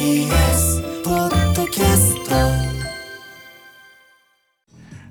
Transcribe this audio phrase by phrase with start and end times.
[0.00, 2.34] TBS ポッドキャスト。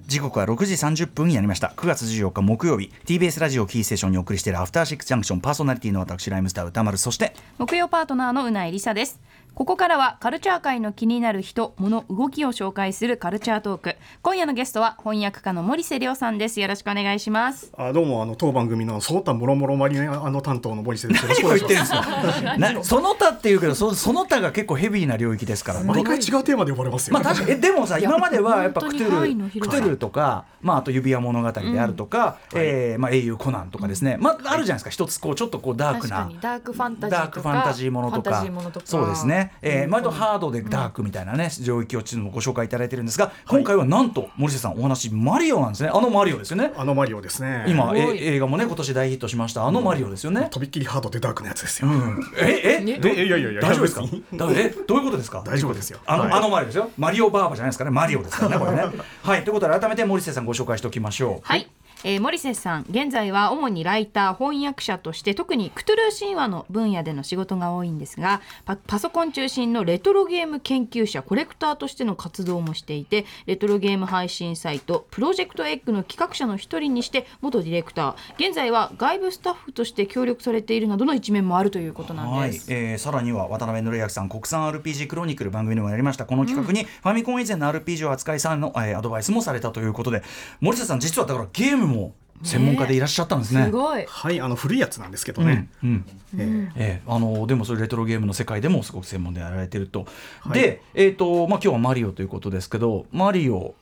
[0.08, 1.76] 時刻は6時30分になりました。
[1.78, 2.92] 9月14日木曜日。
[3.06, 5.42] TBS ラジオキーステーションにお送りしているアフターシックスジャンクション。
[5.42, 6.98] パーソナリティの私ライムスター歌丸。
[6.98, 9.20] そして木曜パートナーのうないりさです
[9.54, 13.96] ここからはカルチャー界の気になる人物動きを紹介するカルチャートーク。
[14.22, 16.62] 今夜のゲストは翻訳家の森瀬亮さんです。
[16.62, 17.70] よろしくお願いします。
[17.76, 21.24] あどうもあの当番組のその他もろもろマリアあの担当の森瀬です。
[21.26, 22.88] よろしくお願いし言ってるんます。
[22.90, 25.84] その他っていうけどそその他が結構ヘビーな領域ですから。
[25.84, 27.16] 毎回違うテーマで呼ばれますよ。
[27.16, 34.90] まあ確かにえでもさ今まではやっぱクトゥルクトゥルとか、まあ、あと指輪物語であるとか、えーまあ、英雄コナンとかですね、まあ、あるじゃないですか。
[34.90, 36.30] 一つこうちょっとこうダークな。
[36.40, 38.46] ダークファンタジーダークファンタジーものとか。
[38.86, 45.90] そうですね、えー、割とハードでダークみたいなね、領域をちょっとご紹介いただいてるんですが今回はなんと森瀬さんお話マリオなんですね。
[45.94, 46.72] あのマリオですよね。
[46.76, 47.66] あのマリオですね。
[47.68, 49.66] 今え映画もね今年大ヒットしました。
[49.66, 51.90] あのマリオですよね、とびっきりハードでダークなやつですよ。
[52.38, 54.04] ええどえいやいやいや大丈夫ですか？
[54.04, 55.44] えどういうことですか？
[55.46, 56.00] 大丈夫ですよ。
[56.06, 56.34] あの,、はい。
[56.34, 56.90] あのマリオですよ。
[56.98, 58.84] マリオバーバじゃないですかねマリオですからねこれね。
[59.24, 59.44] はい。
[59.44, 61.40] ということで改めて森瀬さんご紹介しておきましょう。
[61.44, 61.70] はい、
[62.06, 68.42] えー、森瀬さん現在は主にライター翻訳者として特にクトゥルー神話の分野での仕事が多いんですが
[68.88, 78.48] パソコン中心のレトロゲーム研究者コレクターとしての活動もしていてレトロゲーム配信サイトプロジェクトエッグの企画者の一人にして元ディレクター。
[78.48, 82.72] 現在は外部スタッフとして協力されているなどの一面もあるということなんです。
[82.72, 86.26] えーさらには渡辺則明さん国産 RPG クロニクル番組でもやりました。
[86.26, 90.24] この企画にファミコン以前の RPG を扱いさんの、えーアドバイスもされたということで
[90.62, 93.66] 森瀬さん実はだからゲームも専門家でいらっしゃったんですね。
[93.66, 94.06] すごい。
[94.08, 95.70] はいあの古いやつなんですけどね。
[95.84, 95.90] うん。
[95.90, 96.06] うん。
[96.38, 100.06] えーえーあのでもそれレトロゲームの世界でもすごく専門でやられてると、
[100.54, 103.76] で、えーとまあ、今日はマリオということですけどマリオ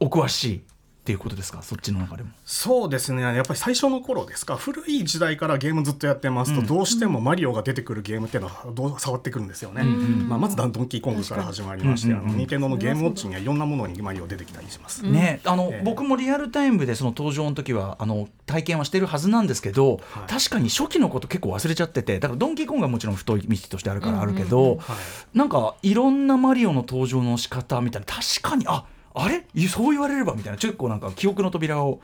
[0.00, 0.62] お詳しい
[1.04, 1.60] っていうことですか？
[1.60, 2.30] そっちの中でも。
[2.46, 3.20] そうですね。
[3.20, 4.56] やっぱり最初の頃ですか？
[4.56, 9.82] 古い時代からゲームずっとやってますと、どうしてもマリオが出てくるゲームっていうのはどう触ってくるんですよね。
[9.82, 15.04] まあ、まずドンキーコングから始まりまして、あの任天堂のゲームウォッチにはいろんなものにマリオ出てきたりします。
[15.04, 15.82] ね、あの、ええ。
[15.84, 20.26] 僕もリアルタイムでその登場の時はあの体験はしてるはずなんですけど、はい。
[20.26, 24.94] 確かに初期のこと結構忘れちゃっててだからドンキーコングはもちろん太い道としてあるからあるけど、は
[25.34, 25.36] い。
[25.36, 29.44] なんかいろんなマリオの登場の仕方みたいな確かにああれ？
[29.68, 30.58] そう言われればみたいな。
[30.58, 32.00] 結構なんか記憶の扉を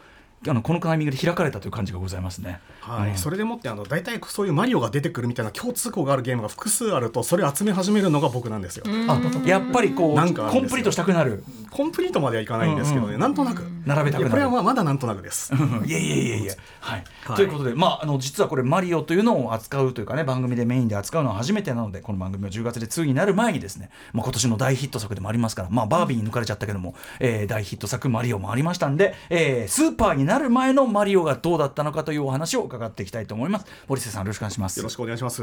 [0.49, 2.61] あのこのタイミングで開かれたという感じがございますね。
[2.81, 3.17] はい、うん。
[3.19, 8.85] それでもってあの大体そういうマリオが出てくるみたいな共通項があるゲームが複数あるとそれを集め始めるのが僕なんですよ。
[9.09, 11.45] あやっぱりこうなんかコンプリートしたくなる。
[11.71, 13.63] コンプリートまではいかないんですけどね、なんとなく。
[13.87, 14.31] 並べたくなる。
[14.31, 15.53] これはまあまだなんとなくです。
[15.87, 17.05] いやいやいやいや、はい。
[17.25, 17.37] はい。
[17.37, 33.67] ということで、まあ、あの実はこれマリオというのを扱うというかね番組でメインで扱うのは初めてなのでこの番組は10月で2になる前にですね、まあ、今年の大ヒット作でもありますから、まあ、バービーに抜かれちゃったけども、えー大ヒット作マリオもありましたんで、えースーパーになる前のマリオがどうだったのかというお話を伺っていきたいと思います。
[33.89, 34.77] 森瀬さんよろしくお願いします。
[34.77, 35.43] よろしくお願いします。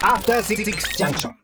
[0.00, 0.64] After Six
[0.96, 1.43] Junction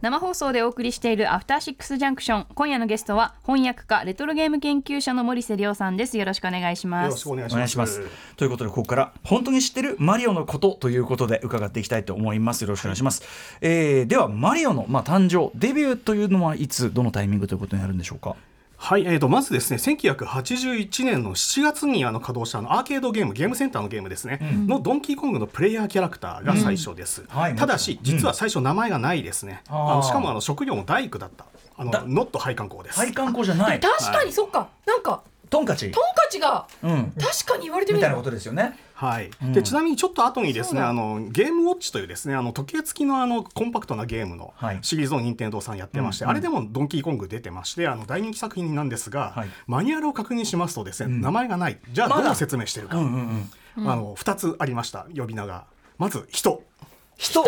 [0.00, 7.70] 生放送でお送りしているアフターシックスジャンクション今夜のゲストは翻訳家レトロゲーム研究者の森瀬亮さんですよろしくお願いしよますろしくお願いしお願ます。
[7.70, 8.00] いします。
[8.36, 12.62] ということでここから本当に知ってるマリオのことということで伺っていきたいと思います。
[12.62, 13.24] よろしくお願いします。
[13.60, 18.36] えーではマリオのまあ誕生デビューというのはいつどのタイミングということになるんでしょうか？
[18.80, 31.46] はい、えー、とまずですね1981年の7月にあの稼働したあのアーケードゲームゲームセンターのゲームですね、のドンキーコングのプレイヤーキャラクターが最初です、はいただし実は最初名前がないですね、あーあのしかもあの職業も大工だった。
[31.76, 32.02] あのだ。
[32.06, 33.80] ノット配管工です、配管工じゃない。
[33.80, 34.68] 確かにそっか。
[34.86, 35.90] なんかトンカチ。
[35.90, 37.12] トンカチがうん。
[37.18, 38.78] 確かに言われてみたいなことですよね。
[38.94, 44.78] はい、でちなみにちょっと後にですねあのゲームウォッチというですねあの時計付きのあのコンパクトなゲームのはい。
[44.82, 49.48] シリーズを任天堂さんやってまして、うんあれでもドンキーコング出てましてあの大人気作品なんですが、はい。
[49.66, 51.20] マニュアルを確認しますとですね、ん。
[51.20, 51.78] 名前がない。
[51.92, 52.24] じゃあまだ。
[52.24, 53.90] どう説明してるか、うんうんうん。
[53.90, 55.66] あの2つありました呼び名が。
[55.98, 56.62] まず人
[57.18, 57.44] 人。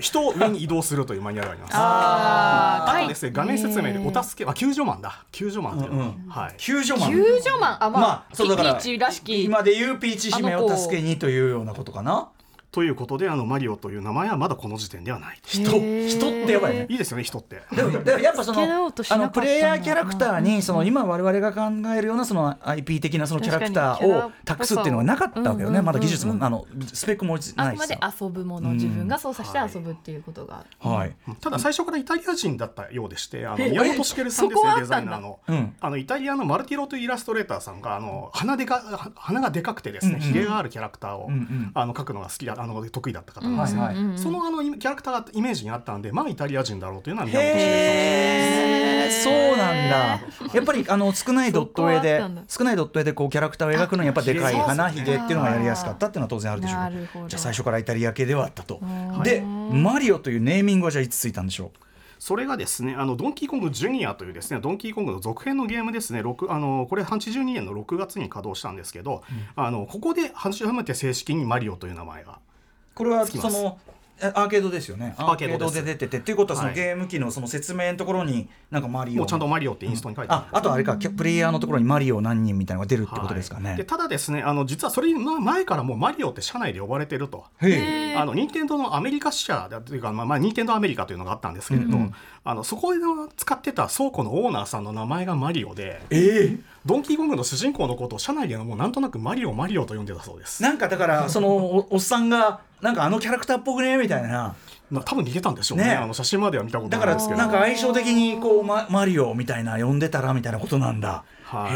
[0.00, 0.20] 人。
[0.28, 1.74] を上に移動するというマニュアルがあります。
[1.74, 4.50] ああとですね画面説明でお助け。
[4.50, 5.24] あ救助マンだ。
[5.30, 6.54] 救助マンというのが、はい。
[6.58, 7.10] 救助マン。
[7.10, 7.84] 救助マン。
[7.84, 9.44] あまあ、まあそうだからピーチらしき。
[9.44, 12.28] 今で言うピーチ姫を助けにというようなことかな
[12.72, 15.38] ということであのマリオという名前はまだこの時点ではない。
[15.44, 16.86] 人人ってやばいね。
[16.88, 17.60] いいですよね人って。
[17.70, 25.82] でもでもやっぱそのあのプレイヤーキャラクターにその今我々が考えるようなその IP 的なそのキャラクターを託すっていうのがなかったわけよね。
[25.82, 31.14] まだ技術もあのスペックもあくまでないしさ遊ぶもの自分が操作して遊ぶっていうことが、はい。
[31.42, 35.76] ただ最初からイタリア人だったようでしてあの宮本茂さんですねデザイナーの,、うん。
[35.78, 41.70] あのイタリアのマルティロというイラストレーターさんがあの鼻でかは鼻がでかくてですね、うんうんひげがあるキャラクターを、うんうん。
[41.74, 44.18] あの描くのが好きだあの得意だった方なんですね、はいはい。
[44.18, 48.92] そのあのキャラクターがイメージにあったんでまあイタリア人だろうというのは宮本茂さん
[49.22, 50.20] そうなんだ。
[50.54, 57.28] やっぱりあの少ないドット絵で少ないドット絵でこうキャラクターを描くのにやっぱでかいあ花ひげっていうのがやりやすかったっていうのは当然あるでしょう。
[57.28, 58.80] じゃあ最初からイタリア系ではあったと。
[59.22, 61.72] でマリオというネーミングはじゃあいつついたんでしょ
[62.18, 66.20] それがですねあのドンキーコングジュニアというですねドンキーコングの続編のゲームですね。
[66.20, 69.24] 6あのこれ82年の6月に稼働したんですけど、
[69.56, 72.51] あのここで初めて正式にマリオという名前がう
[72.94, 73.78] これはその
[74.22, 75.14] えアーケードですよね。
[75.18, 79.16] アーケードで出ててっていうことはそのはいゲーム機のその説明のところになんかマリオ。
[79.16, 83.70] もうちゃんとマリオってインストに書いてあるああとあれかプレイヤーのところにマリオ何人みたいなのが出るってことですかね。
[83.70, 83.78] はい。
[83.78, 87.46] でただですねあの実はそれの前からもうマリオって社内で呼ばれてると。
[87.60, 91.98] あの任天堂のアメリカ支社だというか、まあ、まあ任天堂アメリカというのがあったんですけれど、
[92.44, 93.00] あのそこで
[93.36, 96.58] 使ってた倉庫のオーナーさんの名前がマリオでええ。
[96.84, 100.62] ドンキーコングの主人公のことを社内ではもうなんとなくマリオマリオと呼んでたそうです。
[100.62, 103.96] なんかだからそのおおっさんがなんかあのキャラクターっぽくね？
[103.96, 104.54] みたいな。
[104.92, 105.84] な多分逃げたんでしょうね。
[105.84, 105.94] ね。
[105.94, 111.24] あの写真までは見たことだからないですけどなんか相性的にこうママリオみたいな呼んでたらみたいなことなんだ。
[111.52, 111.68] は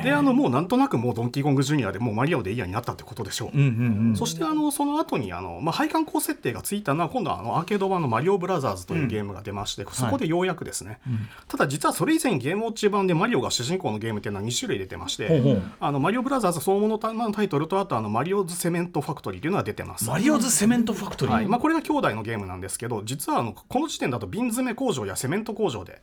[0.00, 11.00] い、であのもうなんとなくもうドンキーコングジュニアでもうマリオでいいやになったってことでしょう、うんうんうんそしてあのその後にあの、まあ、配管工設定がついたのは今度はあのアーケード版の「マリオブラザーズ」というゲームが出まして、そこでようやくですね、
[11.48, 15.62] ただ実はそれ以前ゲームウォッチ版でマリオが主人公のゲームっていうのは2種類出てまして、ほうほう。
[15.80, 20.08] あのマリオブラザーズそのもののタイトルとあとあのマリオズセメントファクトリーというのが出てます。
[20.08, 21.46] マリオズセメントファクトリー、はい。
[21.46, 26.02] まあ、これが兄弟のゲームなんですけど実はあのこの時点だと瓶詰め工場やセメント工場で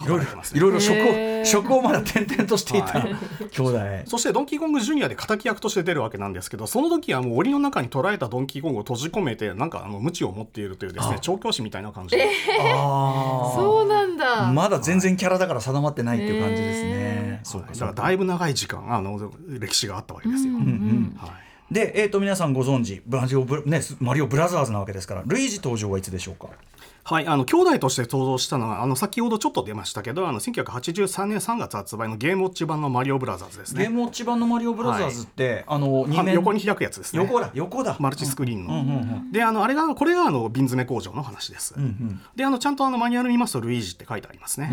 [0.00, 0.58] いろいろ働いてますね。
[0.58, 3.78] いろいろ職を職をまだ転々としていた、兄弟。
[4.06, 17.78] そしてドンキーコングジュニアで敵役として出るわけなんですけどその時はもう檻の中に捕らえたドンキーコングを閉じ込めてなんかあの鞭を持っているというですね調教師みたいな感じで、あそうなんだ、あまだ全然キャラだから定まってないっていう感じですね、そうかだか。
[17.78, 20.54] からだいぶ長い時間あの歴史があったわけですよ。
[20.54, 26.48] はいで、えー、と皆さんご存知マリオブ,、ね、マリオブラザーズなわけですからルイージ登場はいつでしょうか？
[27.04, 33.84] はい、あの兄弟として登場したのはあの先ほどちょっと出ましたけどあの1983年3月発売のゲームウォッチ版のマリオブラザーズですね。
[33.84, 37.22] ゲームウォッチ版のマリオブラザーズって、あのあ二面横に開くやつですね。
[37.22, 37.96] 横だ横だ。
[37.98, 42.20] マルチスクリーンの、うんうんうんであのあれがこれがあの瓶詰め工場の話です、うんうん。
[42.36, 44.66] であのちゃんとあのマニュアル見ますとルイージって書いてありますね、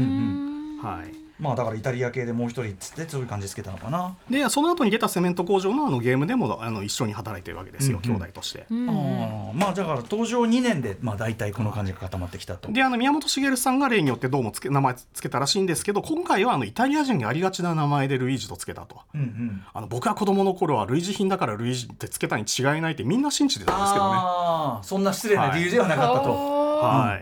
[0.84, 8.66] はいまあだからイタリア系でもう一人っつってそういう感じつけたのかな、でその後に出たセメント工場のあのゲームでもあの一緒に働いてるわけですよ、兄弟として。
[8.70, 19.02] あーまあだから登場2年でまあ大体この感じが固まってきたとであの宮本茂さんが例によってどうもつけ名前つけたらしいんですけど今回はあのイタリア人にありがちな名前でルイージとつけたと。
[19.14, 24.18] うんうんあの僕は子供の頃は類似品だからルイージってつけたに違いないってみんな信じてたんですけどね。
[24.18, 26.69] ああそんな失礼な理由ではなかったと、はい、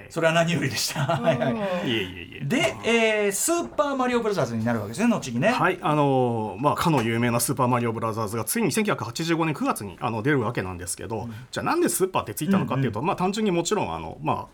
[0.10, 1.02] それは何よりでした。
[1.18, 1.54] はいはい。
[1.54, 2.46] いえいえいえ。
[2.46, 14.46] で、えースーパーマリオブラザーズになるわけですね後にね、はい、あのーまあ、かの有名な「スーパーマリオブラザーズ」がついに1985年9月にあの出るわけなんですけど、じゃあなんでスーパーってついたのかっていうと、まあ、単純にもちろんあの、まあ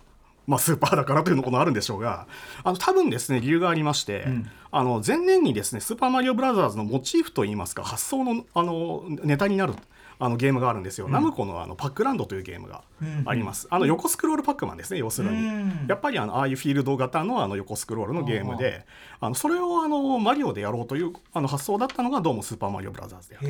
[0.46, 2.28] まあ、スーパーだからというのもあるんでしょうが
[2.64, 4.26] あの多分ですね理由がありまして、
[4.72, 9.74] あの前年にですね「スーパーマリオブラザーズ」のモチーフといいますか発想のあのネタになる
[10.24, 12.84] あのゲームがあるんですよ、ナムコのあのパックランドというゲームが
[13.26, 15.86] あります、あの横スクロールパックマンですね要するに、うん。
[15.90, 18.86] やっぱりあのああいうフィールド型のあの横スクロールのゲームで
[19.20, 23.48] あのそれをあのマリオでやろうというあの発想だったのがどうもスーパーマリオブラザーズである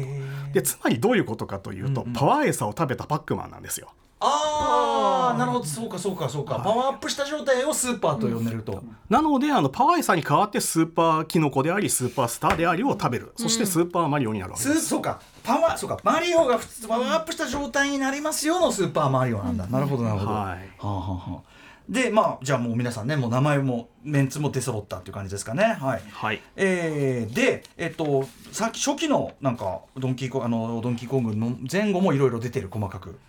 [0.48, 0.54] と。
[0.54, 3.90] でつまりどういうことかというと、パワーエサを食べたパックマンなんですよ
[4.26, 5.66] ああなるほど。
[5.66, 6.60] そうかそうかそうか。
[6.64, 14.86] パワーアップした状態をスーパーと呼んでると、なのであのパワーエサに代わってスーパーキノコでありスーパースターでありを食べる、そしてスーパーマリオになるわけです。
[14.86, 15.20] そうか。
[15.44, 16.00] パワーそうか。
[16.04, 20.40] マリオが普通パワーアップした状態になりますよのスーパーマリオなんだ、なるほどなるほど、はい。
[20.40, 21.54] はあはあはあ。
[21.90, 25.78] でまあじゃあもう皆さんねもう名前もメンツも出揃ったっていう感じですかね。
[25.82, 26.42] はい、はい。
[26.56, 33.20] えーでえっとさっき初期のなんかドンキーコあのドンキーコングの前後もいろいろ出てる細かく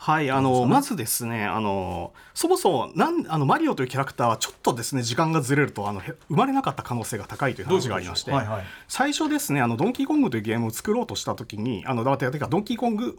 [0.00, 8.64] はい、あのまずですねあのそもそもなんあのマリオというキャラクターはちょっとですね時間がずれるとあのへ生まれなかった可能性が高いという話がありまして、はいはい。
[8.86, 13.18] 最初ですねあのドンキーコングというゲームを作ろうとした時にあのだてかドンキーコング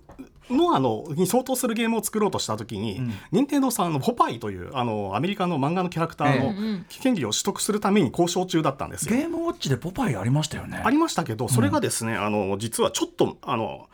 [0.50, 3.00] のあのに相当するゲームを作ろうとした時に、
[3.32, 9.16] 任天堂さんあのポパイというあのアメリカの漫画のキャラクターの権利を取得するために交渉中だったんですよ。
[9.16, 10.82] ゲームウォッチでポパイありましたよね。
[10.84, 13.90] ありましたけどそれがですね、あの実はちょっとあの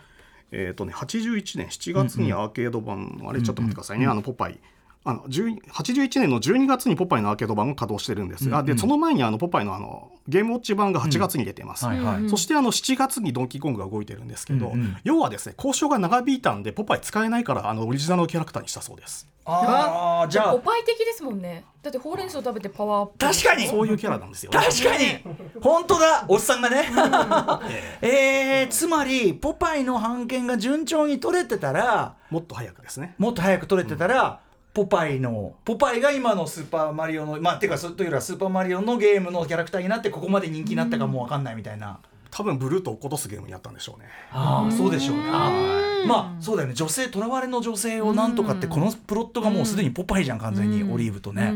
[0.51, 4.59] えっ、とね81年7月にアーケード版、あれちょっと待ってくださいね、あのポパイ
[5.07, 12.27] あの10 81年の12月にポパイのアーケード版が稼働してるんですが、でその前にあのポパイのあのゲームウォッチ版が8月に出てます、はいはい。
[12.27, 14.97] そしてあの7月にドンキーコングが動いてるんですけど、うんうん。
[15.03, 19.29] 要はですね交渉が長引いたんでポパイ使えないからあのオリジナルのキャラクターにしたそうです。
[19.47, 20.53] ああじゃあ。
[20.53, 21.63] ポパイ的ですもんね。
[21.83, 23.17] だってほうれん草食べてパワーアップ。
[23.19, 23.67] 確かに。
[23.67, 24.51] そういうキャラなんですよ。
[24.51, 25.61] ね確かに。
[25.61, 26.25] 本当だ。
[26.27, 26.89] おっさんがね。
[28.01, 33.13] えー、つまりポパイの版権が順調に取れてたらもっと早くですね。
[33.19, 34.39] もっと早く取れてたら、
[34.75, 44.09] ポパイのポパイが今のスーパーマリオのまあてかそというよりはスーパーマリオのゲームのキャラクターになってここまで人気になったかもわかんないみたいな、多分ブルートを落っことすゲームにやったんでしょうね。
[44.31, 45.23] ああそうでしょうね。
[45.27, 46.75] あーまあそうだよね。
[46.75, 51.53] 女性とらわれの女性をなんとかってこのプロットがもうすでにポパイじゃん完全にオリーブとね、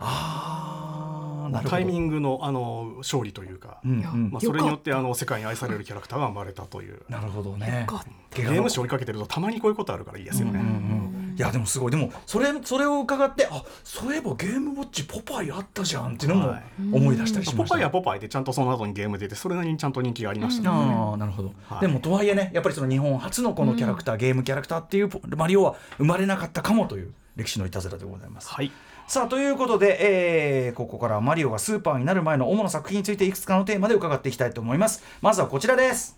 [0.00, 1.70] ああなるほど。
[1.70, 4.30] タイミングのあの勝利というか、うんうん。
[4.32, 7.02] まあ、それによってあの世界に愛されるキャラクターが生まれたという。
[7.08, 7.86] なるほどね。
[8.34, 10.60] ゲーム誌追いかけてるとたまにこういうことあるからいいですよね、
[11.36, 11.90] いやでもすごい。
[11.90, 16.62] でもそれそれを伺ってあそういえばゲームウォッチポパイあったじゃんっていうのもはい。
[16.92, 20.70] 思い出したりしポました、パイはポパイでちゃんとその後にゲーム出てそれなりにちゃんと人気がありました。
[20.70, 21.80] ね、ああなるほど、はい。
[21.82, 28.48] でもとはいえねやっぱりその日本初のこのキャラクター、ゲームキャラクターっていうポマリオは生まれなかったかもという歴史のいたずらでございます。
[28.48, 28.72] はい。
[29.06, 35.04] さあということで、えーここからはマリオがスーパーになる前の主な作品についていくつかのテーマで伺っていきたいと思います。
[35.22, 36.16] まずはこちらです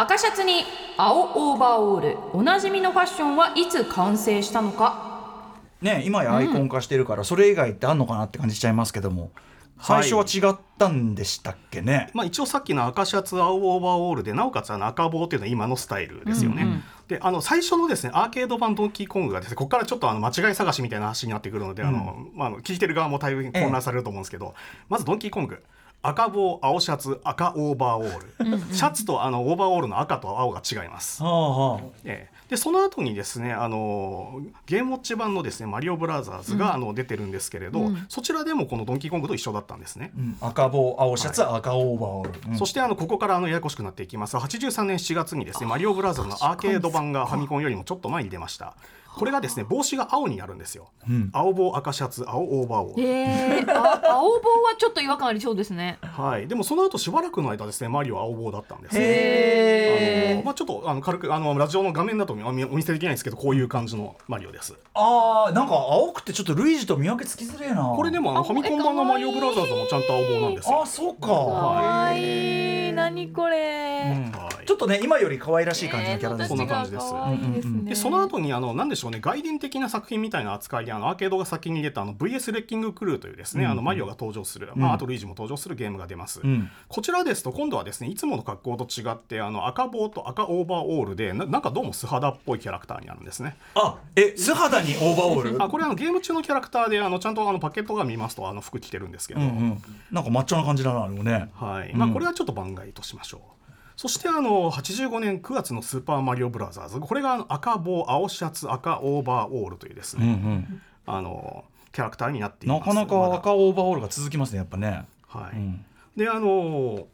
[0.00, 0.62] 赤シャツに
[0.96, 5.56] 青オーバーオールおなじみのファッションはいつ完成したのか？
[5.82, 9.32] ね今やアイコン化してるから、それ以外ってあんのかなって感じしちゃいますけども。
[9.80, 16.82] 最初は違ったんでしたっけね、まあ、一応さっきの赤シャツ青オーバーオールでなおかつあの赤帽っていうのは今のスタイルですよね。
[17.08, 24.54] であの最初のですねアーケード版ドンキーコングがですねここからちょっとあの間違い探しみたいな話になってくるので、あのまああの聞いてる側も大変混乱されると思うんですけど、
[24.88, 25.62] まずドンキーコング
[26.00, 28.74] 赤帽青シャツ赤オーバーオール。
[28.74, 31.22] シャツとあのオーバーオールの赤と青が違います。
[31.22, 31.80] はあはあ。
[32.04, 32.38] ええ。
[32.48, 40.12] でその後にですねあのゲームウォッチ版のですねマリオブラザーズが、あの出てるんですけれど、そちらでもこのドンキーコングと一緒だったんですね。
[40.16, 40.36] うん。
[40.40, 42.58] 赤帽青シャツ、赤オーバーオール、うん。
[42.58, 44.36] そしてあのここからあのややこしくなっていきます。
[44.36, 48.74] 83年7月にですねマリオブラザーズのアーケード版がファミコンよりもちょっと前に出ました
[49.16, 50.90] これがですね帽子が青になるんですよ、
[51.32, 52.96] 青棒赤シャツ青オーバーオー。
[52.96, 55.98] ルえー、あ青棒はちょっと違和感ありそうですね。
[56.02, 58.96] はい、でもその後しばらくの間ですねマリオは青棒だったんです。
[58.98, 64.74] へあのまあ、ちょっとあの軽くあのラジオの画面だとお見お見せできないんですけどこういう感じのマリオです。
[64.94, 67.82] あーなんか青くてちょっとルイージと見分けつきづれえな。
[67.96, 70.82] これでもあのファミコン版のマリオブラザーズもちゃんと青棒なんですよ。
[70.82, 72.92] あそうか、かわいい。
[72.92, 77.06] 何これ、はいちょっとね今より可愛らしい感じのキャラですそんね、な感じです。
[77.54, 79.18] ですねでその後にあのなんでしょうね。
[79.18, 86.70] 外伝的な作品みたいな扱いであのアーケードが先に出たあの VS レッキングクルーというですね、あのマリオが登場する、まあ、あとルイージも登場するゲームが出ます、ん。
[86.86, 93.56] こちらですと今度はですねいつもの格好と違ってあの赤棒と赤オーバーオールでななんかどうも素肌っぽいキャラクターになるんですね。
[93.74, 95.62] あえ素肌にオーバーオール？
[95.62, 99.82] あこれあのゲーム中のキャラクターであのちゃんとあのパケットが見ますとあの服着てるんですけど、うんうん。
[100.12, 101.48] なんかマッチョな感じだなあれもね。
[101.54, 101.94] はい。
[101.94, 103.57] まあ、これはちょっと番外としましょう。
[103.98, 110.82] そしてあの85年9月の「スーパーマリオブラザーズ」これがあの赤棒青シャツ赤オーバーオールというですね、うんうん。
[111.04, 112.78] あのキャラクターになっています。
[112.78, 115.04] なかなか赤オーバーオールが続きますねやっぱね。
[115.26, 115.56] はい。
[115.56, 115.84] うん。
[116.16, 117.08] であの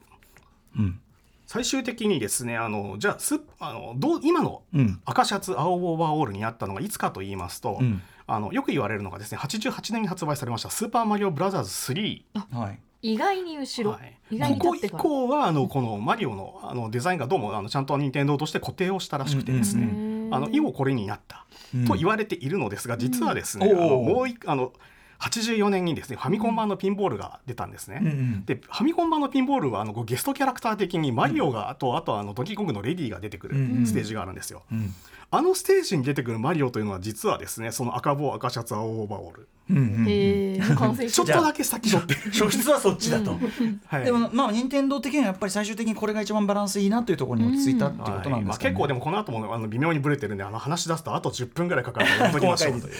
[0.76, 1.00] うん。
[1.46, 5.00] 最終的にですねあのじゃあスあのどう今のうん。
[5.06, 8.02] 赤シャツ青オーバーオールになったのがいつかと言いますと、うん。
[8.26, 14.14] あのよく言われるのがですね88年に発売されました「スーパーマリオブラザーズ3」はい意外に後ろ、はい。
[14.30, 21.44] 意外にここ以降はあのこのマリオのあのデザインがどうもあのちゃんと任天堂として固定をしたらしくてですね、うんあの以後これになった
[21.74, 21.84] うん。
[21.84, 23.78] と言われているのですが、実はですね、うん。
[23.78, 24.72] あのもう一あの
[25.20, 27.98] 84年にですねファミコン版のピンボールが出たんですね。
[28.00, 33.86] うんうんでファミコン版のピンボールはあのゲストキャラクター的にマリオが、あとあとあのドンキーコングのレディーが出てくるうんうん。
[33.86, 34.62] ステージがあるんですよ。
[34.72, 34.94] うん
[35.36, 42.14] あのステージに出てくるマリオというのは実はですねその赤棒赤シャツ青オーバーオールえー、完成しちょっとだけ先取って。
[42.38, 43.38] 初出はそっちだと、
[43.86, 44.04] はい。
[44.04, 48.30] でもまあ任天堂的にはやっぱり最終的にこれが一番バランスいいなというところに落ち着いたっていうことなんはい。
[48.30, 52.32] まあ、ですかね、結構でもこの後もあの微妙にブレてるんであの話し出すとあと10分ぐらいかかるので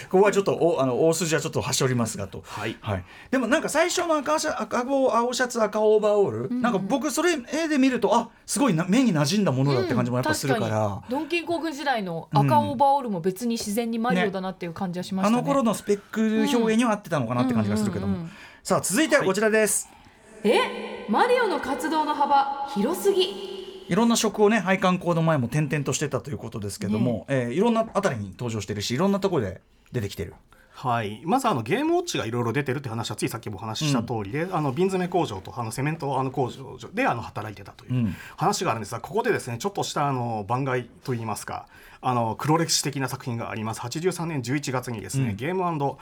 [0.08, 2.76] ここはちょっとおあの大筋はちょっと端折りますがと、はい。
[3.30, 11.10] でもなんか最初の赤シャ赤帽青シャツ赤オーバーオール、なんか僕それ絵で見るとあすごいな目に馴染んだものだって感じもやっぱするから、確かに。
[11.10, 15.36] ドンキーコング時代の赤オーバーオールも別に自然にマリオだなっていう感じはしましたね。
[15.38, 18.28] あの頃のスペック表現には合ってたのかなって感じがするけども、
[18.62, 19.88] さあ続いてはこちらです、
[20.42, 21.06] え？
[21.08, 23.54] マリオの活動の幅広すぎ。
[23.86, 29.60] いろんな職をね配管工の前も転々としてたということですけども、えーいろんなあたりに登場してるしいろんなところで
[29.92, 30.32] 出てきてる
[30.76, 38.16] はい、まずあのゲームウォッチがいろいろ出てるって話はついさっきもお話しした通りで、あの瓶詰め工場とあのセメントあの工場であの働いてたといううん。
[38.36, 41.68] 話があるんですがここでですねちょっとしたあの番外といいますか
[42.00, 43.80] あの黒歴史的な作品があります。
[43.80, 45.96] 83年11月にですね、ゲームウォ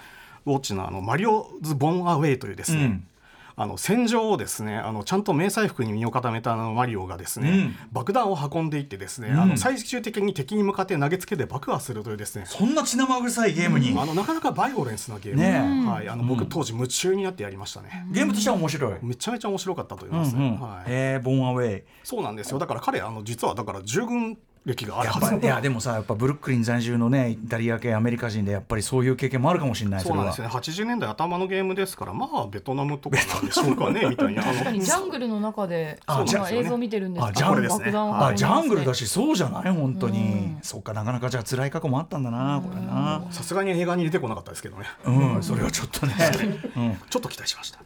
[0.47, 3.07] ッチのあのマリオズ・ボン・アウェイというですね、うん
[3.56, 15.88] あの戦場をですねあのちゃんと迷彩服に身を固めたあのマリオがですね、爆弾を運んでいってですね、あの最終的に敵に向かって投げつけて爆破するというですねそんな血生臭いゲームに、あのなかなかバイオレンスなゲーム、ねえ。
[15.88, 20.61] はい、あの僕当時夢中になってやりましたね、ゲームとしては面白い、めちゃめちゃ面白かったと思います、うんうん。
[20.61, 22.59] はい、えーボンアウェイそうなんですよ。
[22.59, 30.49] だから彼あの実はだから従軍歴があるやっはずぱいやでもさやっぱブルックリン在住のねイタリア系アメリカ人でやっぱりそういう経験もあるかもしれないれはそうなんですね。
[30.49, 34.42] 80年代頭のゲームですからまあベトナムとかなんでしょうかねみたいな。
[34.42, 37.92] あの確かにジャングルの中であ今映像見てるんですけどあジャングルですね。
[37.97, 39.73] あジャングルだしそうじゃない？
[39.73, 43.26] 本当に、そっかなかなかじゃあ辛い過去もあったんだなこれな。
[43.31, 44.87] さすがに映画に出てこなかったですけどね。
[45.04, 46.14] うん、それはちょっとね、
[46.76, 47.81] うん、ちょっと期待しました。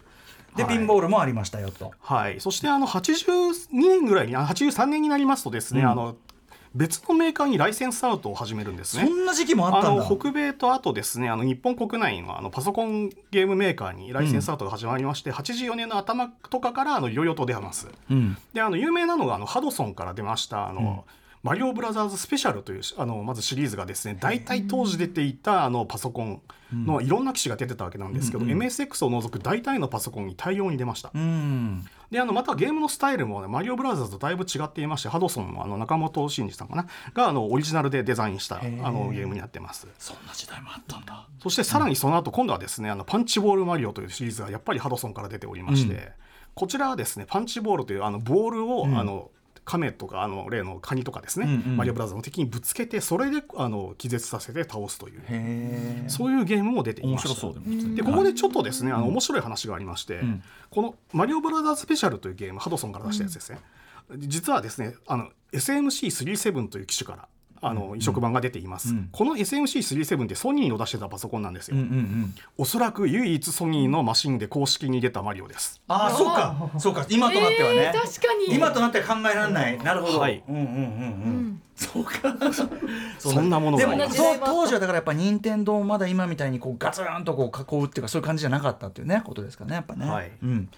[0.57, 0.77] で、はい。
[0.77, 1.93] ピンボールもありましたよと。
[2.01, 6.17] はい、そしてあの82年ぐらいにあ83年になりますとですね、あの
[6.77, 9.07] 別のメーカーにライセンスアウトを始めるんですね。
[9.07, 17.89] そんな時期もあったんだの北米とあとですねあの日本国内のあのパソコンゲームメーカーにライセンスアウトが始まりまして、84年の頭とかからあのいろいろと出ます。
[18.11, 21.07] うんであの有名なのがあのハドソンから出ましたあの、
[21.47, 31.13] マリオブラザーズスペシャルというあのまずシリーズがですね大体当時出ていたあのパソコンのいろんな機種が出てたわけなんですけど、MSX を除く大体のパソコンに対応に出ました。
[31.15, 39.87] うんであのまたゲームのスタイルも、ね、マリオブラザーズとだいぶ違っていましてハドソンのあの中本真二さんかながあのオリジナルでデザインしたあのゲームになってます。
[39.99, 41.29] そんな時代もあったんだ。
[41.43, 46.13] そしてさらにその後今度はですねあのパンチボールマリオというシリーズがやっぱりハドソンから出ておりまして、
[46.55, 49.31] こちらはですねパンチボールというあのボールを、あの
[49.67, 51.77] 亀とかあの例のカニとかですね、うんうん。
[51.77, 56.09] マリオブラザーズの敵にぶつけてそれであの気絶させて倒すという。
[56.09, 57.29] そういうゲームも出ていました。
[57.29, 60.21] 面白そうでここでちょっとですね、あの面白い話がありまして、
[60.71, 63.59] この「マリオブラザーズスペシャル」というゲームハドソンから出したやつですね、
[64.19, 67.29] 実はですねあの SMC37 という機種から
[67.61, 72.35] あの移植版が出ています、この SMC37 ってソニーの出してたパソコンなんですよ、うんうんうん。
[72.59, 75.81] おそらく唯一ソニーのマシンで公式に出たマリオです。
[75.89, 76.71] ああそうか。
[76.79, 77.07] そうか。
[77.09, 78.55] 今となってはね、えー確かに。
[78.55, 79.79] 今となっては考えられない。
[79.79, 80.43] なるほど、はい。
[80.49, 81.63] うんうんうんうん。
[81.77, 82.13] そうか。
[83.19, 84.17] そんなものでもがあります。
[84.17, 90.31] そう当時はだからやっぱ任天堂まだ今みたいにこうガツンとこう囲うっていうかそういう感じじゃなかったっていうねことですかねやっぱね、はい。
[90.43, 90.69] うん、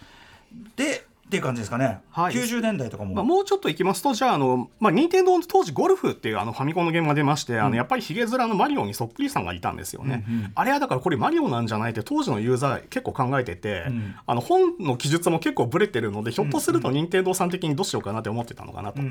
[0.77, 2.35] でっていう感じですかね、はい。
[2.35, 13.85] 90年代とかも、まあ、もうちょっといきますとじゃああの、まあ、任天堂の当時ゴルフっていうあのファミコンのゲームが出まして、あのやっぱりヒゲ面のマリオにそっくりさんがいたんですよね、あれはだからこれマリオなんじゃないって当時のユーザー結構考えてて、
[14.27, 19.03] あの本の記述も結構ブレてるのでひょっとすると任天堂さん的にどうしようかなって思ってたのかなと、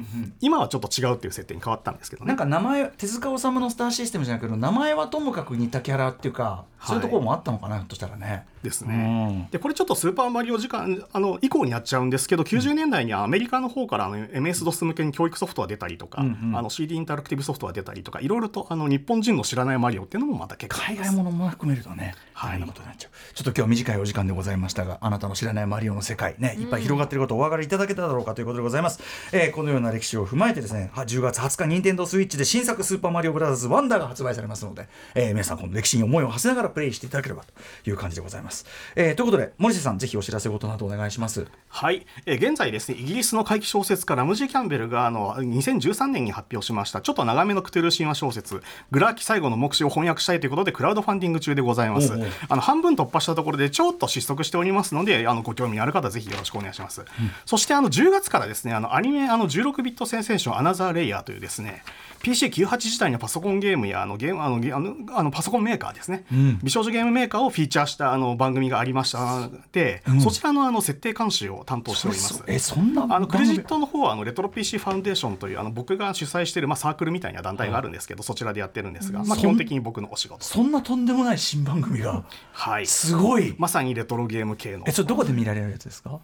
[0.42, 2.30] 今はちょっと違うっていう設定に変わったんですけどね。
[2.30, 8.46] なんか名前手塚治虫のスターシステムじゃないけど名前はともかく似たキャラっていうか、そういうところもあったのかなとしたらね。
[8.64, 9.52] ですね、うん。
[9.52, 38.66] でこれちょっとスーパーマリオ時間あの以降にやっちゃうんですけど90年代にはアメリカの方からあの MS-DOS 向けに教育ソフトが出たりとか、あの CD インタラクティブソフトが出たりとかいろいろとあの日本人の知らないマリオっていうのもまた結構海外ものも含めるとね大変なことになっちゃう、ちょっと今日は短いお時間でございましたがあなたの知らないマリオの世界ねいっぱい広がっていることをお分かりいただけただろうかということでございます、えーこのような歴史を踏まえてですねは10月20日任天堂スイッチで新作スーパーマリオブラザーズワンダーが発売されますので、えー皆さんこの歴史に思いを馳せながらプレイしていただければという感じでございます、
[38.96, 41.48] えーということで森瀬さんぜひお知らせ事などお願いします。
[41.70, 47.02] はい、えー現在ですねイギリスの怪奇小説家ラムジー・キャンベルがあの2013年に発表しました。
[47.02, 52.14] ちょっと長めのクトゥルー神話小説「グラーキ最後の目視」を翻訳したいということでクラウドファンディング中でございます。
[52.14, 52.28] おうおう。
[52.50, 57.04] あの半分突破したところでちょっと失速しておりますのであのご興味ある方はぜひよろしくお願いします、
[57.46, 61.84] そしてあの10月からですねあのアニメあの16ビットセンセーションアナザーレイヤーというですね
[62.24, 64.80] PC98 時代のパソコンゲームやあのゲームあのゲあ
[65.24, 66.60] のパソコンメーカーですね、ん。
[66.64, 72.44] 美少女ゲームメーカーをフィーチャーしたあの番組がありましたので、そちらのあの設定監修を担当しております。
[72.48, 82.24] えそんなあのクレジッ番トの方はあのレトロ PC ファウンデーションというあの僕が主催しているまあサークルみたいな団体があるんですけど、そちらでやってるんですが、まあ、基本的に僕のお仕事そんなとんでもない新番組が。
[82.52, 82.88] はい。
[82.88, 83.56] すごい。
[83.58, 84.84] まさにレトロゲーム系の。
[84.88, 86.20] えそれどこで見られるやつですか？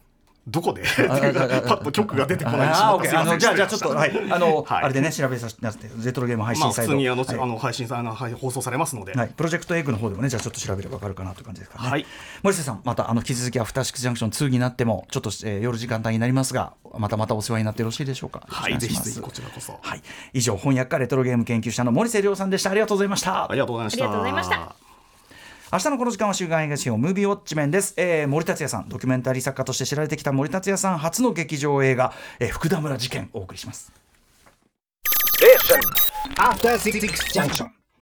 [0.46, 0.84] どこで？
[0.84, 4.12] パッと曲が出てこないあのじゃあじゃあちょっとはい。
[4.30, 4.84] あの、はい。
[4.84, 5.62] あれでね調べさせて
[6.04, 7.40] レトロゲーム配まあ信サイト、普通にあの、はい。
[7.40, 11.90] あの配信さあのはい放送されますので、はい、プロジェクトエッグの方でもね、じゃあちょっと調べればわかるかなという感じですかね。
[11.90, 12.06] はい。
[12.42, 18.44] 森瀬さん、またあの引き続きアフターシックスジャンクション2になっても、ちょっと、えー夜時間帯になりますが、またまたお世話になってよろしいでしょうか。
[18.48, 19.80] はいぜひぜひこちらこそ。
[19.82, 20.02] はい、
[20.34, 22.72] 以上、翻訳家レトロゲーム研究者の森瀬亮さんでした。
[22.72, 23.50] ありがとうございました。
[23.50, 23.84] ありがとうござ
[24.30, 24.83] いました
[25.74, 28.90] 明日のこの時間は週刊映画史をムービーウォッチメンです、えー森達也さん。
[28.90, 31.00] ドキュメンタリー作家として知られてきた森達也さん。
[31.00, 33.92] 初の劇場映画、えー福田村事件お送りします。
[36.38, 37.83] After Six Junction.